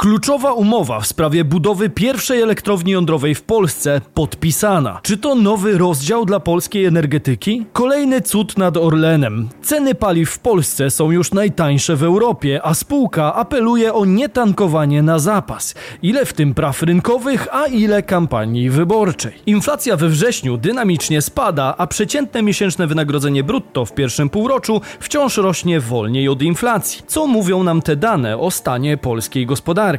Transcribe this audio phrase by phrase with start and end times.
[0.00, 5.00] Kluczowa umowa w sprawie budowy pierwszej elektrowni jądrowej w Polsce podpisana.
[5.02, 7.66] Czy to nowy rozdział dla polskiej energetyki?
[7.72, 9.48] Kolejny cud nad Orlenem.
[9.62, 15.18] Ceny paliw w Polsce są już najtańsze w Europie, a spółka apeluje o nietankowanie na
[15.18, 15.74] zapas.
[16.02, 19.32] Ile w tym praw rynkowych, a ile kampanii wyborczej.
[19.46, 25.80] Inflacja we wrześniu dynamicznie spada, a przeciętne miesięczne wynagrodzenie brutto w pierwszym półroczu wciąż rośnie
[25.80, 27.02] wolniej od inflacji.
[27.06, 29.89] Co mówią nam te dane o stanie polskiej gospodarki?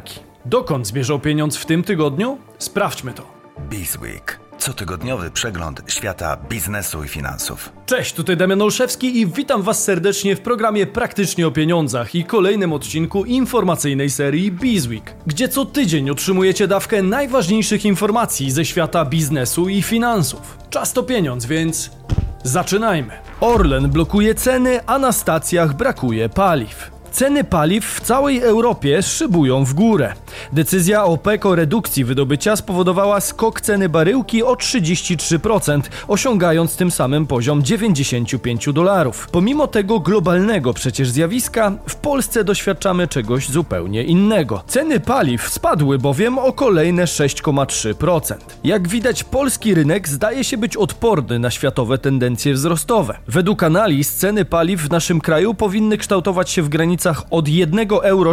[0.44, 2.38] Dokąd zmierzał pieniądz w tym tygodniu?
[2.58, 3.22] Sprawdźmy to.
[3.70, 4.40] Bizweek.
[4.58, 7.72] Cotygodniowy przegląd świata biznesu i finansów.
[7.86, 12.72] Cześć, tutaj Damian Olszewski i witam Was serdecznie w programie Praktycznie o Pieniądzach i kolejnym
[12.72, 19.82] odcinku informacyjnej serii Bizweek, gdzie co tydzień otrzymujecie dawkę najważniejszych informacji ze świata biznesu i
[19.82, 20.58] finansów.
[20.70, 21.90] Czas to pieniądz, więc
[22.44, 23.12] zaczynajmy.
[23.40, 26.90] Orlen blokuje ceny, a na stacjach brakuje paliw.
[27.12, 30.12] Ceny paliw w całej Europie szybują w górę.
[30.52, 37.62] Decyzja OPEC o redukcji wydobycia spowodowała skok ceny baryłki o 33%, osiągając tym samym poziom
[37.62, 39.28] 95 dolarów.
[39.32, 44.62] Pomimo tego globalnego przecież zjawiska, w Polsce doświadczamy czegoś zupełnie innego.
[44.66, 48.34] Ceny paliw spadły bowiem o kolejne 6,3%.
[48.64, 53.18] Jak widać, polski rynek zdaje się być odporny na światowe tendencje wzrostowe.
[53.28, 56.68] Według analiz ceny paliw w naszym kraju powinny kształtować się w
[57.02, 58.32] granicach od 1,62 euro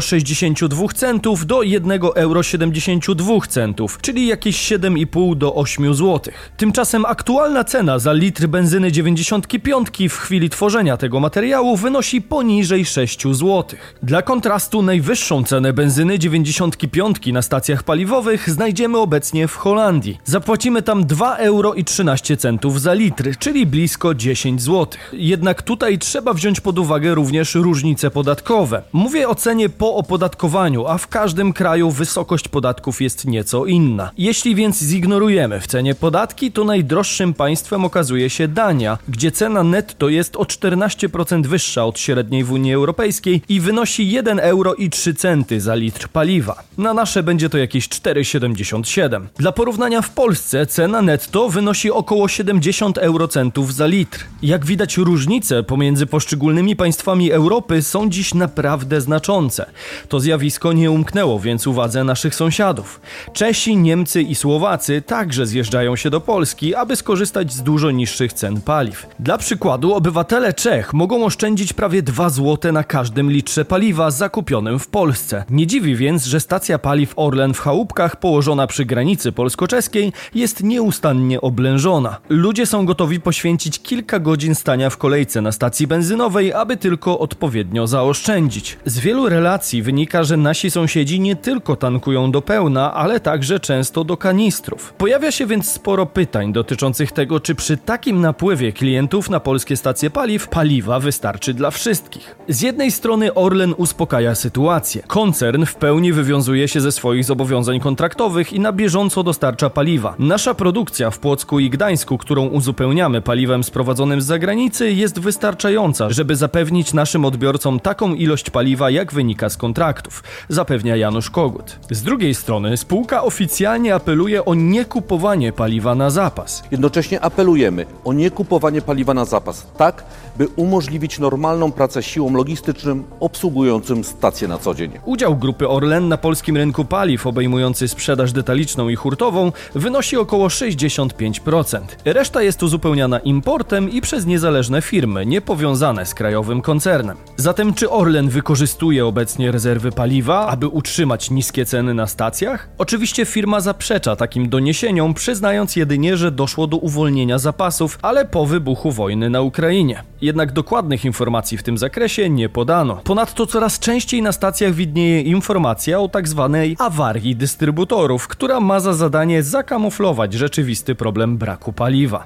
[1.46, 6.34] do 1,72 euro czyli jakieś 7,5 do 8 zł.
[6.58, 13.24] Tymczasem aktualna cena za litr benzyny 95 w chwili tworzenia tego materiału wynosi poniżej 6
[13.24, 13.66] zł.
[14.04, 20.20] Dla kontrastu najwyższą cenę benzyny 95 na stacjach paliwowych znajdziemy obecnie w Holandii.
[20.26, 24.88] Zapłacimy tam 2,13 euro za litr, czyli blisko 10 zł.
[25.14, 28.59] Jednak tutaj trzeba wziąć pod uwagę również różnice podatkowe.
[28.94, 34.12] Mówię o cenie po opodatkowaniu, a w każdym kraju wysokość podatków jest nieco inna.
[34.18, 40.10] Jeśli więc zignorujemy w cenie podatki, to najdroższym państwem okazuje się Dania, gdzie cena netto
[40.10, 45.14] jest o 14% wyższa od średniej w Unii Europejskiej i wynosi 1 euro i 3
[45.14, 46.64] centy za litr paliwa.
[46.78, 49.26] Na nasze będzie to jakieś 4,77.
[49.38, 54.26] Dla porównania w Polsce cena netto wynosi około 70 eurocentów za litr.
[54.42, 59.66] Jak widać różnice pomiędzy poszczególnymi państwami Europy są dziś naprawdę znaczące.
[60.10, 63.02] To zjawisko nie umknęło więc uwadze naszych sąsiadów.
[63.34, 68.62] Czesi, Niemcy i Słowacy także zjeżdżają się do Polski, aby skorzystać z dużo niższych cen
[68.62, 69.08] paliw.
[69.20, 74.88] Dla przykładu obywatele Czech mogą oszczędzić prawie 2 zł na każdym litrze paliwa zakupionym w
[74.88, 75.44] Polsce.
[75.50, 81.42] Nie dziwi więc, że stacja paliw Orlen w Chałupkach położona przy granicy polsko-czeskiej jest nieustannie
[81.42, 82.18] oblężona.
[82.30, 87.88] Ludzie są gotowi poświęcić kilka godzin stania w kolejce na stacji benzynowej, aby tylko odpowiednio
[87.88, 88.39] zaoszczędzić.
[88.86, 94.04] Z wielu relacji wynika, że nasi sąsiedzi nie tylko tankują do pełna, ale także często
[94.04, 94.94] do kanistrów.
[94.94, 100.10] Pojawia się więc sporo pytań dotyczących tego, czy przy takim napływie klientów na polskie stacje
[100.10, 102.36] paliw paliwa wystarczy dla wszystkich.
[102.48, 105.04] Z jednej strony Orlen uspokaja sytuację.
[105.08, 110.16] Koncern w pełni wywiązuje się ze swoich zobowiązań kontraktowych i na bieżąco dostarcza paliwa.
[110.20, 116.36] Nasza produkcja w Płocku i Gdańsku, którą uzupełniamy paliwem sprowadzonym z zagranicy, jest wystarczająca, żeby
[116.36, 121.80] zapewnić naszym odbiorcom taką ilość paliwa, jak wynika z kontraktów, zapewnia Janusz Kogut.
[121.92, 126.64] Z drugiej strony spółka oficjalnie apeluje o niekupowanie paliwa na zapas.
[126.72, 130.04] Jednocześnie apelujemy o niekupowanie paliwa na zapas, tak
[130.38, 134.92] by umożliwić normalną pracę siłom logistycznym obsługującym stacje na co dzień.
[135.06, 141.80] Udział grupy Orlen na polskim rynku paliw obejmujący sprzedaż detaliczną i hurtową wynosi około 65%.
[142.06, 147.18] Reszta jest uzupełniana importem i przez niezależne firmy, niepowiązane z krajowym koncernem.
[147.38, 152.70] Zatem czy Orlen wykorzystuje obecnie rezerwy paliwa, aby utrzymać niskie ceny na stacjach?
[152.78, 158.92] Oczywiście firma zaprzecza takim doniesieniom, przyznając jedynie, że doszło do uwolnienia zapasów, ale po wybuchu
[158.92, 160.04] wojny na Ukrainie.
[160.22, 162.96] Jednak dokładnych informacji w tym zakresie nie podano.
[162.96, 168.94] Ponadto coraz częściej na stacjach widnieje informacja o tak zwanej awarii dystrybutorów, która ma za
[168.94, 172.26] zadanie zakamuflować rzeczywisty problem braku paliwa.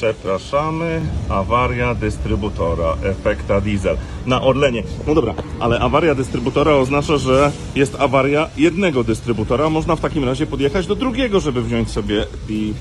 [0.00, 3.96] Przepraszamy, awaria dystrybutora, efekta diesel.
[4.26, 4.82] Na Orlenie.
[5.06, 9.70] No dobra, ale awaria dystrybutora oznacza, że jest awaria jednego dystrybutora.
[9.70, 12.74] Można w takim razie podjechać do drugiego, żeby wziąć sobie i...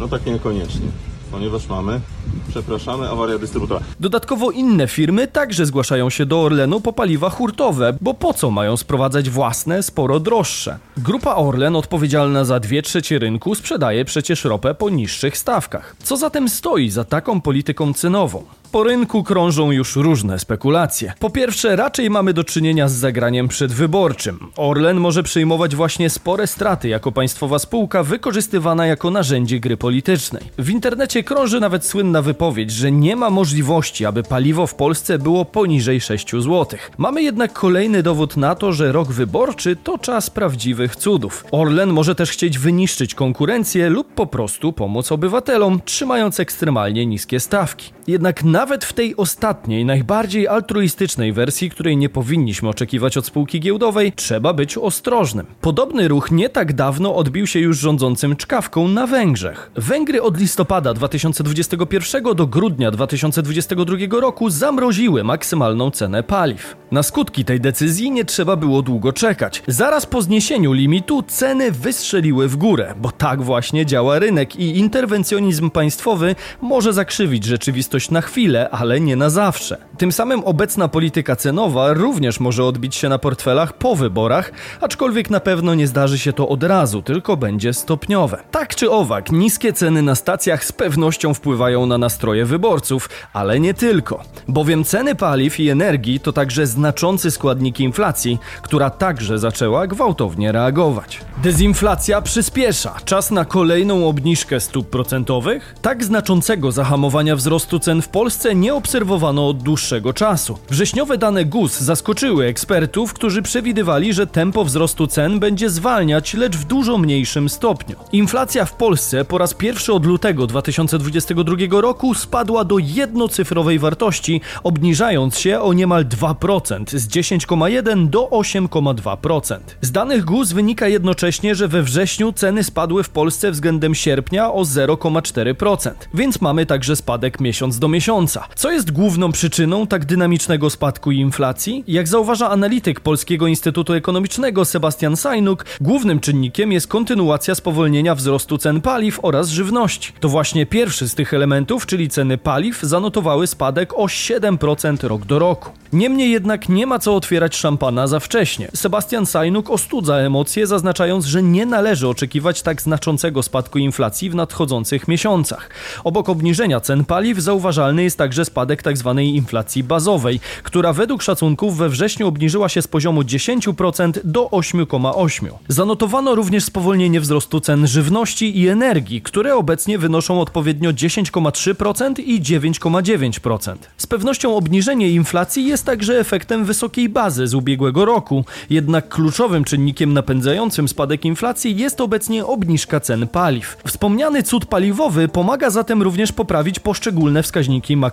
[0.00, 0.86] No tak niekoniecznie,
[1.30, 2.00] ponieważ mamy,
[2.48, 3.80] przepraszamy, awaria dystrybutora.
[4.00, 8.76] Dodatkowo inne firmy także zgłaszają się do Orlenu po paliwa hurtowe, bo po co mają
[8.76, 10.78] sprowadzać własne, sporo droższe?
[10.96, 15.96] Grupa Orlen, odpowiedzialna za dwie trzecie rynku, sprzedaje przecież ropę po niższych stawkach.
[16.02, 18.44] Co zatem stoi za taką polityką cenową?
[18.72, 21.12] Po rynku krążą już różne spekulacje.
[21.18, 24.38] Po pierwsze, raczej mamy do czynienia z zagraniem przedwyborczym.
[24.56, 30.42] Orlen może przyjmować właśnie spore straty jako państwowa spółka wykorzystywana jako narzędzie gry politycznej.
[30.58, 35.44] W internecie krąży nawet słynna wypowiedź, że nie ma możliwości, aby paliwo w Polsce było
[35.44, 36.66] poniżej 6 zł.
[36.98, 41.44] Mamy jednak kolejny dowód na to, że rok wyborczy to czas prawdziwych cudów.
[41.50, 47.92] Orlen może też chcieć wyniszczyć konkurencję lub po prostu pomóc obywatelom, trzymając ekstremalnie niskie stawki.
[48.06, 54.12] Jednak nawet w tej ostatniej, najbardziej altruistycznej wersji, której nie powinniśmy oczekiwać od spółki giełdowej,
[54.12, 55.46] trzeba być ostrożnym.
[55.60, 59.70] Podobny ruch nie tak dawno odbił się już rządzącym czkawką na Węgrzech.
[59.76, 66.76] Węgry od listopada 2021 do grudnia 2022 roku zamroziły maksymalną cenę paliw.
[66.90, 69.62] Na skutki tej decyzji nie trzeba było długo czekać.
[69.66, 75.70] Zaraz po zniesieniu limitu ceny wystrzeliły w górę, bo tak właśnie działa rynek i interwencjonizm
[75.70, 79.76] państwowy może zakrzywić rzeczywistość na chwilę, ale nie na zawsze.
[79.98, 85.40] Tym samym obecna polityka cenowa również może odbić się na portfelach po wyborach, aczkolwiek na
[85.40, 88.38] pewno nie zdarzy się to od razu, tylko będzie stopniowe.
[88.50, 93.74] Tak czy owak, niskie ceny na stacjach z pewnością wpływają na nastroje wyborców, ale nie
[93.74, 100.52] tylko, bowiem ceny paliw i energii to także znaczący składnik inflacji, która także zaczęła gwałtownie
[100.52, 101.20] reagować.
[101.42, 102.94] Dezinflacja przyspiesza.
[103.04, 105.74] Czas na kolejną obniżkę stóp procentowych?
[105.82, 110.58] Tak znaczącego zahamowania wzrostu cen w Polsce nie obserwowano od dłuższego czasu.
[110.70, 116.64] Wrześniowe dane GUS zaskoczyły ekspertów, którzy przewidywali, że tempo wzrostu cen będzie zwalniać, lecz w
[116.64, 117.96] dużo mniejszym stopniu.
[118.12, 125.38] Inflacja w Polsce po raz pierwszy od lutego 2022 roku spadła do jednocyfrowej wartości, obniżając
[125.38, 129.58] się o niemal 2% z 10,1 do 8,2%.
[129.80, 134.62] Z danych GUS wynika jednocześnie, że we wrześniu ceny spadły w Polsce względem sierpnia o
[134.62, 138.27] 0,4%, więc mamy także spadek miesiąc do miesiąca.
[138.56, 141.84] Co jest główną przyczyną tak dynamicznego spadku inflacji?
[141.86, 148.80] Jak zauważa analityk Polskiego Instytutu Ekonomicznego Sebastian Sajnuk, głównym czynnikiem jest kontynuacja spowolnienia wzrostu cen
[148.80, 150.12] paliw oraz żywności.
[150.20, 155.38] To właśnie pierwszy z tych elementów, czyli ceny paliw, zanotowały spadek o 7% rok do
[155.38, 155.70] roku.
[155.92, 158.68] Niemniej jednak nie ma co otwierać szampana za wcześnie.
[158.74, 165.08] Sebastian Sajnuk ostudza emocje, zaznaczając, że nie należy oczekiwać tak znaczącego spadku inflacji w nadchodzących
[165.08, 165.70] miesiącach.
[166.04, 169.14] Obok obniżenia cen paliw zauważalny jest także spadek tzw.
[169.16, 175.48] Tak inflacji bazowej, która według szacunków we wrześniu obniżyła się z poziomu 10% do 8,8%.
[175.68, 183.76] Zanotowano również spowolnienie wzrostu cen żywności i energii, które obecnie wynoszą odpowiednio 10,3% i 9,9%.
[183.96, 190.12] Z pewnością obniżenie inflacji jest także efektem wysokiej bazy z ubiegłego roku, jednak kluczowym czynnikiem
[190.12, 193.76] napędzającym spadek inflacji jest obecnie obniżka cen paliw.
[193.86, 198.07] Wspomniany cud paliwowy pomaga zatem również poprawić poszczególne wskaźniki makroekonomiczne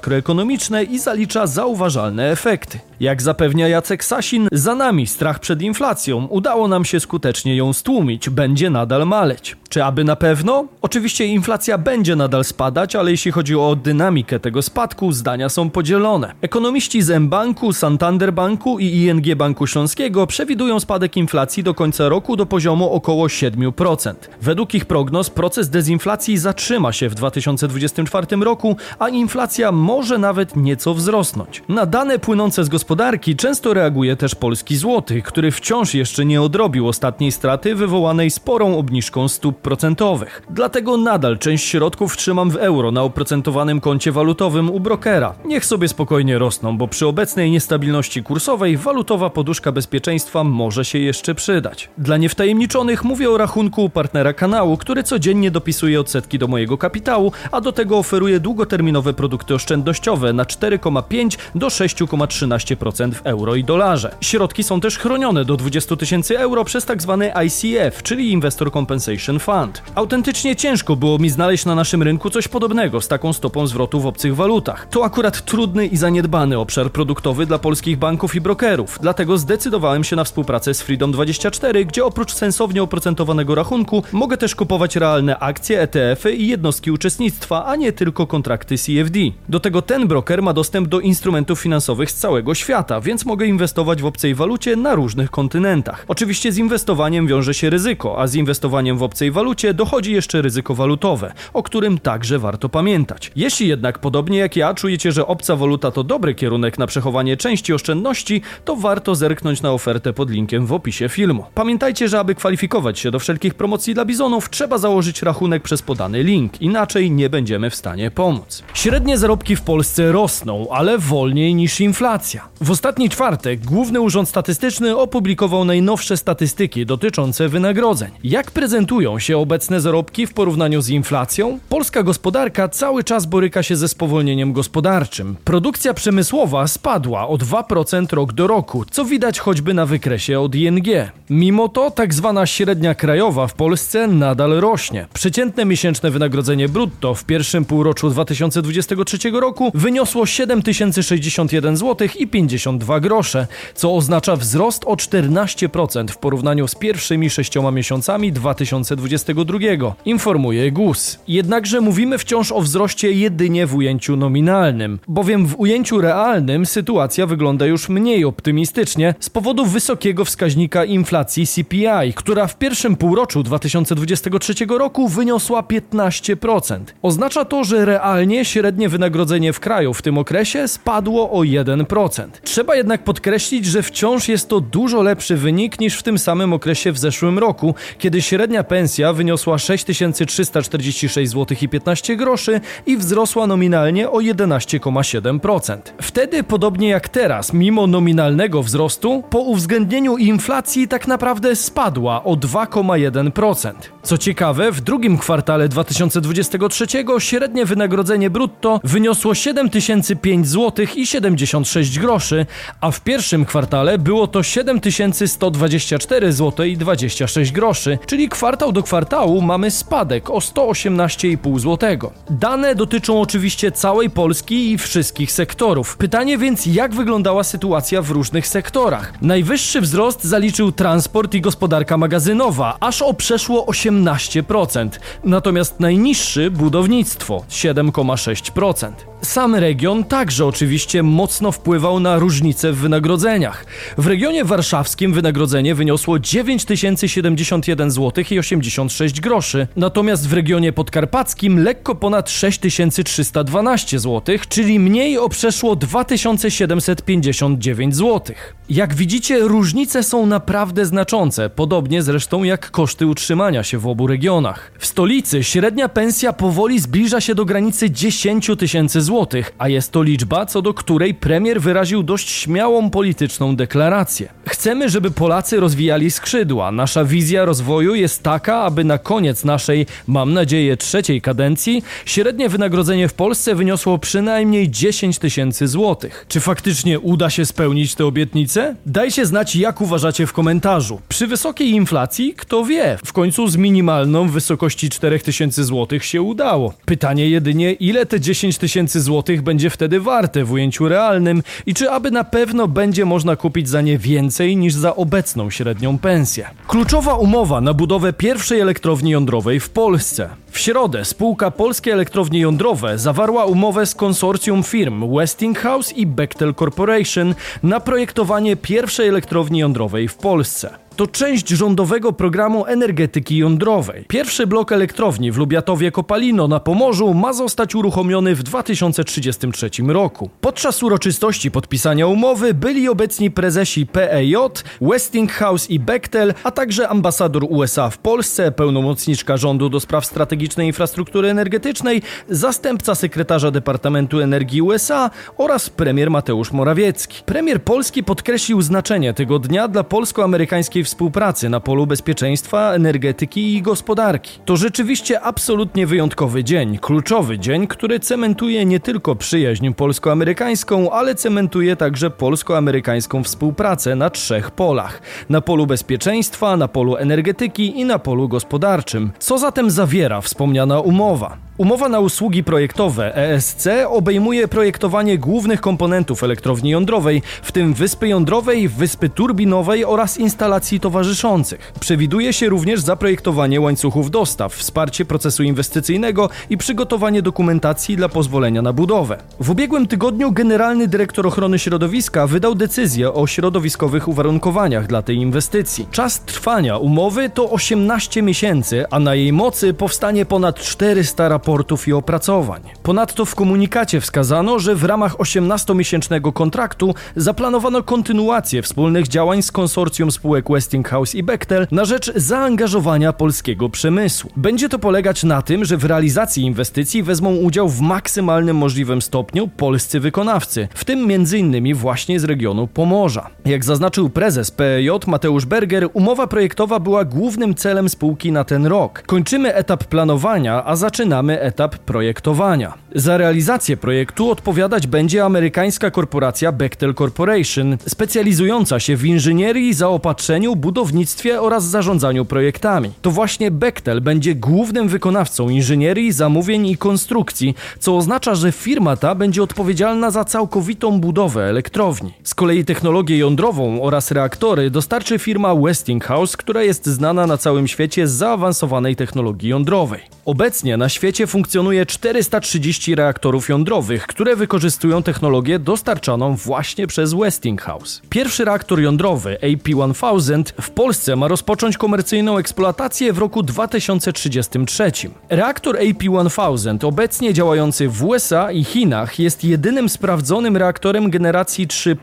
[0.89, 2.79] i zalicza zauważalne efekty.
[2.99, 6.25] Jak zapewnia Jacek Sasin, za nami strach przed inflacją.
[6.25, 9.57] Udało nam się skutecznie ją stłumić, będzie nadal maleć.
[9.69, 10.65] Czy aby na pewno?
[10.81, 16.33] Oczywiście inflacja będzie nadal spadać, ale jeśli chodzi o dynamikę tego spadku, zdania są podzielone.
[16.41, 22.35] Ekonomiści z mBanku, Santander Banku i ING Banku Śląskiego przewidują spadek inflacji do końca roku
[22.35, 24.13] do poziomu około 7%.
[24.41, 30.93] Według ich prognoz proces dezinflacji zatrzyma się w 2024 roku, a inflacja może nawet nieco
[30.93, 31.63] wzrosnąć.
[31.69, 36.87] Na dane płynące z gospodarki często reaguje też polski złoty, który wciąż jeszcze nie odrobił
[36.87, 40.41] ostatniej straty wywołanej sporą obniżką stóp procentowych.
[40.49, 45.35] Dlatego nadal część środków trzymam w euro na oprocentowanym koncie walutowym u brokera.
[45.45, 51.35] Niech sobie spokojnie rosną, bo przy obecnej niestabilności kursowej walutowa poduszka bezpieczeństwa może się jeszcze
[51.35, 51.89] przydać.
[51.97, 57.61] Dla niewtajemniczonych mówię o rachunku partnera kanału, który codziennie dopisuje odsetki do mojego kapitału, a
[57.61, 64.15] do tego oferuje długoterminowe produkty oszczędnościowe na 4,5 do 6,13% w euro i dolarze.
[64.21, 67.29] Środki są też chronione do 20 tysięcy euro przez tzw.
[67.33, 69.81] Tak ICF, czyli Investor Compensation Fund.
[69.95, 74.05] Autentycznie ciężko było mi znaleźć na naszym rynku coś podobnego z taką stopą zwrotu w
[74.05, 74.87] obcych walutach.
[74.91, 80.15] To akurat trudny i zaniedbany obszar produktowy dla polskich banków i brokerów, dlatego zdecydowałem się
[80.15, 86.33] na współpracę z Freedom24, gdzie oprócz sensownie oprocentowanego rachunku mogę też kupować realne akcje, ETF-y
[86.35, 89.19] i jednostki uczestnictwa, a nie tylko kontrakty CFD.
[89.55, 94.01] Do tego ten broker ma dostęp do instrumentów finansowych z całego świata, więc mogę inwestować
[94.01, 96.05] w obcej walucie na różnych kontynentach.
[96.07, 100.75] Oczywiście z inwestowaniem wiąże się ryzyko, a z inwestowaniem w obcej walucie dochodzi jeszcze ryzyko
[100.75, 103.31] walutowe, o którym także warto pamiętać.
[103.35, 107.73] Jeśli jednak, podobnie jak ja, czujecie, że obca waluta to dobry kierunek na przechowanie części
[107.73, 111.45] oszczędności, to warto zerknąć na ofertę pod linkiem w opisie filmu.
[111.53, 116.23] Pamiętajcie, że aby kwalifikować się do wszelkich promocji dla bizonów, trzeba założyć rachunek przez podany
[116.23, 118.63] link, inaczej nie będziemy w stanie pomóc.
[118.73, 122.47] Średnie zarobki w Polsce rosną, ale wolniej niż inflacja.
[122.61, 128.11] W ostatni czwartek Główny Urząd Statystyczny opublikował najnowsze statystyki dotyczące wynagrodzeń.
[128.23, 131.59] Jak prezentują się obecne zarobki w porównaniu z inflacją?
[131.69, 135.35] Polska gospodarka cały czas boryka się ze spowolnieniem gospodarczym.
[135.43, 140.87] Produkcja przemysłowa spadła o 2% rok do roku, co widać choćby na wykresie od ING.
[141.29, 145.07] Mimo to tak zwana średnia krajowa w Polsce nadal rośnie.
[145.13, 153.47] Przeciętne miesięczne wynagrodzenie brutto w pierwszym półroczu 2023 roku wyniosło 7061 zł i 52 grosze,
[153.75, 161.19] co oznacza wzrost o 14% w porównaniu z pierwszymi sześcioma miesiącami 2022, informuje GUS.
[161.27, 167.65] Jednakże mówimy wciąż o wzroście jedynie w ujęciu nominalnym, bowiem w ujęciu realnym sytuacja wygląda
[167.65, 175.07] już mniej optymistycznie z powodu wysokiego wskaźnika inflacji CPI, która w pierwszym półroczu 2023 roku
[175.07, 176.79] wyniosła 15%.
[177.01, 182.27] Oznacza to, że realnie średnie wynagrodzenie w kraju w tym okresie spadło o 1%.
[182.43, 186.91] Trzeba jednak podkreślić, że wciąż jest to dużo lepszy wynik niż w tym samym okresie
[186.91, 194.09] w zeszłym roku, kiedy średnia pensja wyniosła 6346 zł i 15 groszy i wzrosła nominalnie
[194.09, 195.77] o 11,7%.
[196.01, 203.73] Wtedy, podobnie jak teraz, mimo nominalnego wzrostu, po uwzględnieniu inflacji tak naprawdę spadła o 2,1%.
[204.03, 206.85] Co ciekawe, w drugim kwartale 2023
[207.19, 212.45] średnie wynagrodzenie brutto wyniosło 7005 zł i 76 groszy,
[212.81, 219.41] a w pierwszym kwartale było to 7124 zł i 26 groszy, czyli kwartał do kwartału
[219.41, 222.11] mamy spadek o 118,5 zł.
[222.29, 225.97] Dane dotyczą oczywiście całej Polski i wszystkich sektorów.
[225.97, 229.13] Pytanie więc, jak wyglądała sytuacja w różnych sektorach?
[229.21, 234.89] Najwyższy wzrost zaliczył transport i gospodarka magazynowa, aż o przeszło 18%,
[235.23, 238.91] natomiast najniższy budownictwo 7,6%.
[239.25, 243.65] Sam region także oczywiście mocno wpływał na różnice w wynagrodzeniach.
[243.97, 251.95] W regionie warszawskim wynagrodzenie wyniosło 9071 zł i 86 groszy, natomiast w regionie podkarpackim lekko
[251.95, 258.35] ponad 6312 zł, czyli mniej o przeszło 2759 zł.
[258.69, 264.71] Jak widzicie, różnice są naprawdę znaczące, podobnie zresztą jak koszty utrzymania się w obu regionach.
[264.79, 270.03] W stolicy średnia pensja powoli zbliża się do granicy 10 tysięcy złotych, a jest to
[270.03, 274.34] liczba, co do której premier wyraził dość śmiałą polityczną deklarację.
[274.55, 276.71] Chcemy, żeby Polacy rozwijali skrzydła.
[276.71, 283.07] Nasza wizja rozwoju jest taka, aby na koniec naszej, mam nadzieję, trzeciej kadencji średnie wynagrodzenie
[283.07, 286.25] w Polsce wyniosło przynajmniej 10 tysięcy złotych.
[286.29, 288.75] Czy faktycznie uda się spełnić te obietnice?
[288.85, 291.01] Dajcie znać, jak uważacie w komentarzu.
[291.09, 296.73] Przy wysokiej inflacji, kto wie, w końcu z minimalną w wysokości 4000 złotych się udało.
[296.85, 301.91] Pytanie jedynie, ile te 10 tysięcy złotych będzie wtedy warte w ujęciu realnym i czy
[301.91, 306.47] aby na pewno będzie można kupić za nie więcej niż za obecną średnią pensję.
[306.67, 310.29] Kluczowa umowa na budowę pierwszej elektrowni jądrowej w Polsce.
[310.51, 317.35] W środę spółka Polskie Elektrownie Jądrowe zawarła umowę z konsorcjum firm Westinghouse i Bechtel Corporation
[317.63, 320.84] na projektowanie pierwszej elektrowni jądrowej w Polsce.
[320.95, 324.05] To część rządowego programu energetyki jądrowej.
[324.07, 330.29] Pierwszy blok elektrowni w Lubiatowie Kopalino na Pomorzu ma zostać uruchomiony w 2033 roku.
[330.41, 334.35] Podczas uroczystości podpisania umowy byli obecni prezesi PEJ,
[334.81, 341.29] Westinghouse i Bechtel, a także ambasador USA w Polsce, pełnomocniczka rządu do spraw strategicznej infrastruktury
[341.29, 347.23] energetycznej, zastępca sekretarza Departamentu Energii USA oraz premier Mateusz Morawiecki.
[347.25, 354.39] Premier Polski podkreślił znaczenie tego dnia dla polsko-amerykańskiej współpracy na polu bezpieczeństwa, energetyki i gospodarki.
[354.45, 361.75] To rzeczywiście absolutnie wyjątkowy dzień, kluczowy dzień, który cementuje nie tylko przyjaźń polsko-amerykańską, ale cementuje
[361.75, 368.27] także polsko-amerykańską współpracę na trzech polach: na polu bezpieczeństwa, na polu energetyki i na polu
[368.27, 369.11] gospodarczym.
[369.19, 371.37] Co zatem zawiera wspomniana umowa?
[371.57, 378.69] Umowa na usługi projektowe ESC obejmuje projektowanie głównych komponentów elektrowni jądrowej, w tym wyspy jądrowej,
[378.69, 381.73] wyspy turbinowej oraz instalacji towarzyszących.
[381.79, 388.73] Przewiduje się również zaprojektowanie łańcuchów dostaw, wsparcie procesu inwestycyjnego i przygotowanie dokumentacji dla pozwolenia na
[388.73, 389.17] budowę.
[389.39, 395.87] W ubiegłym tygodniu generalny dyrektor ochrony środowiska wydał decyzję o środowiskowych uwarunkowaniach dla tej inwestycji.
[395.91, 401.93] Czas trwania umowy to 18 miesięcy, a na jej mocy powstanie ponad 400 raportów i
[401.93, 402.61] opracowań.
[402.83, 410.11] Ponadto w komunikacie wskazano, że w ramach 18-miesięcznego kontraktu zaplanowano kontynuację wspólnych działań z konsorcjum
[410.11, 414.31] spółek Westinghouse i Bechtel na rzecz zaangażowania polskiego przemysłu.
[414.37, 419.47] Będzie to polegać na tym, że w realizacji inwestycji wezmą udział w maksymalnym możliwym stopniu
[419.47, 421.75] polscy wykonawcy, w tym m.in.
[421.75, 423.29] właśnie z regionu Pomorza.
[423.45, 429.03] Jak zaznaczył prezes PEJ Mateusz Berger, umowa projektowa była głównym celem spółki na ten rok.
[429.05, 432.73] Kończymy etap planowania, a zaczynamy etap projektowania.
[432.95, 441.41] Za realizację projektu odpowiadać będzie amerykańska korporacja Bechtel Corporation, specjalizująca się w inżynierii, zaopatrzeniu, budownictwie
[441.41, 442.91] oraz zarządzaniu projektami.
[443.01, 449.15] To właśnie Bechtel będzie głównym wykonawcą inżynierii, zamówień i konstrukcji, co oznacza, że firma ta
[449.15, 452.13] będzie odpowiedzialna za całkowitą budowę elektrowni.
[452.23, 458.07] Z kolei technologię jądrową oraz reaktory dostarczy firma Westinghouse, która jest znana na całym świecie
[458.07, 460.14] z zaawansowanej technologii jądrowej.
[460.25, 468.01] Obecnie na świecie funkcjonuje 430 reaktorów jądrowych, które wykorzystują technologię dostarczaną właśnie przez Westinghouse.
[468.09, 474.91] Pierwszy reaktor jądrowy AP1000 w Polsce ma rozpocząć komercyjną eksploatację w roku 2033.
[475.29, 481.97] Reaktor AP1000 obecnie działający w USA i Chinach jest jedynym sprawdzonym reaktorem generacji 3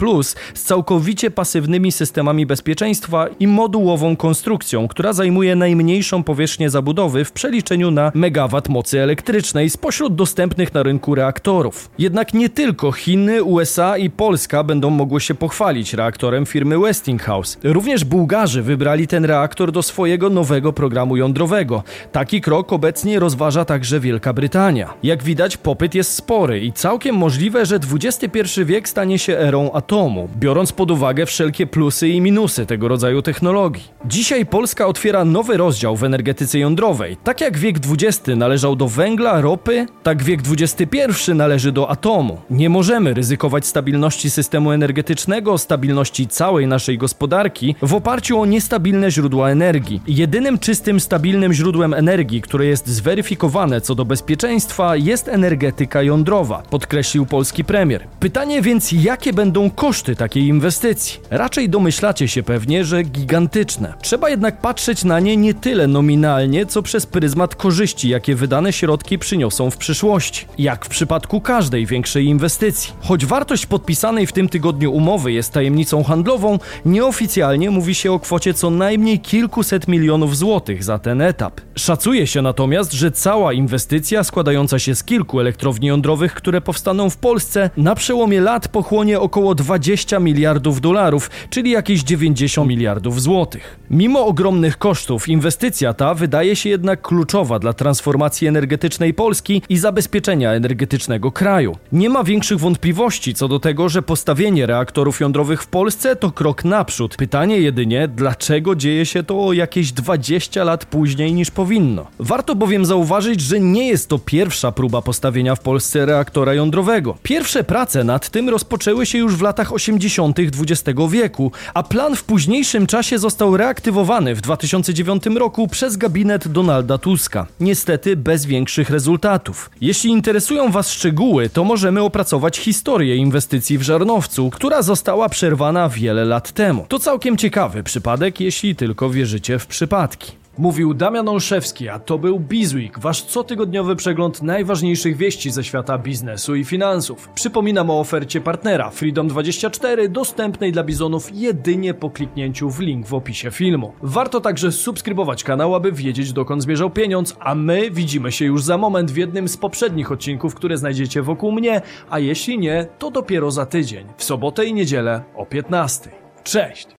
[0.55, 7.91] z całkowicie pasywnymi systemami bezpieczeństwa i modułową konstrukcją, która zajmuje najmniejszą powierzchnię zabudowy w przeliczeniu
[7.91, 11.91] na megawat mocy elektrycznej spośród dostępnych na rynku reaktorów.
[11.99, 17.59] Jednak nie tylko Chiny, USA i Polska będą mogły się pochwalić reaktorem firmy Westinghouse.
[17.63, 21.83] Również Bułgarzy wybrali ten reaktor do swojego nowego programu jądrowego.
[22.13, 24.95] Taki krok obecnie rozważa także Wielka Brytania.
[25.03, 30.29] Jak widać, popyt jest spory i całkiem możliwe, że XXI wiek stanie się erą atomu,
[30.37, 33.85] biorąc pod uwagę wszelkie plusy i minusy tego rodzaju technologii.
[34.05, 37.17] Dzisiaj Polska otwiera nowy rozdział w energetyce jądrowej.
[37.25, 38.02] Tak jak wiek XX
[38.37, 42.39] należał do węgla, ropy, tak wiek XXI należy do atomu.
[42.51, 49.51] Nie możemy ryzykować stabilności systemu energetycznego, stabilności całej naszej gospodarki w oparciu o niestabilne źródła
[49.51, 50.01] energii.
[50.07, 57.27] Jedynym czystym, stabilnym źródłem energii, które jest zweryfikowane co do bezpieczeństwa, jest energetyka jądrowa, podkreślił
[57.27, 58.07] polski premier.
[58.21, 61.21] Pytanie więc, jakie będą koszty takiej inwestycji?
[61.31, 63.95] Raczej domyślacie się pewnie, że gigantyczne.
[64.03, 69.19] Trzeba jednak patrzeć na nie nie tyle nominalnie, co przez pryzmat korzyści, jakie wydane środki
[69.19, 70.47] przyniosą w przyszłości.
[70.59, 72.93] Jak w przypadku każdej większej inwestycji.
[73.01, 78.55] Choć wartość podpisanej w tym tygodniu umowy jest tajemnicą handlową, nieoficjalnie mówi się o kwocie
[78.55, 81.61] co najmniej kilkuset milionów złotych za ten etap.
[81.75, 87.17] Szacuje się natomiast, że cała inwestycja składająca się z kilku elektrowni jądrowych, które powstaną w
[87.17, 93.79] Polsce, na przełomie lat pochłonie około 20 miliardów dolarów, czyli jakieś 90 miliardów złotych.
[93.91, 100.53] Mimo ogromnych kosztów, inwestycja ta wydaje się jednak kluczowa dla transformacji energetycznej Polski i zabezpieczenia
[100.53, 101.77] energetycznego kraju.
[101.93, 106.65] Nie ma większych wątpliwości co do tego, że postawienie reaktorów jądrowych w Polsce to krok
[106.65, 107.17] naprzód.
[107.17, 112.07] Pytanie jedynie, dlaczego dzieje się to o jakieś 20 lat później niż powinno.
[112.19, 117.17] Warto bowiem zauważyć, że nie jest to pierwsza próba postawienia w Polsce reaktora jądrowego.
[117.23, 120.39] Pierwsze prace nad tym rozpoczęły się już w latach 80.
[120.39, 126.99] XX wieku, a plan w późniejszym czasie został reaktywowany w 2009 roku przez gabinet Donalda
[126.99, 127.47] Tuska.
[127.73, 129.71] Niestety bez większych rezultatów.
[129.81, 136.25] Jeśli interesują Was szczegóły, to możemy opracować historię inwestycji w Żarnowcu, która została przerwana wiele
[136.25, 136.87] lat temu.
[136.89, 140.42] To całkiem ciekawy przypadek, jeśli tylko wierzycie w przypadki.
[140.59, 146.55] Mówił Damian Olszewski, a to był Bizweek, wasz cotygodniowy przegląd najważniejszych wieści ze świata biznesu
[146.55, 147.29] i finansów.
[147.29, 153.51] Przypominam o ofercie partnera Freedom24, dostępnej dla bizonów jedynie po kliknięciu w link w opisie
[153.51, 153.93] filmu.
[154.03, 158.79] Warto także subskrybować kanał, aby wiedzieć dokąd zmierzał pieniądz, a my widzimy się już za
[158.79, 163.51] moment w jednym z poprzednich odcinków, które znajdziecie wokół mnie, a jeśli nie, to dopiero
[163.51, 166.11] za tydzień, w sobotę i niedzielę o 15.
[166.45, 166.89] Cześć!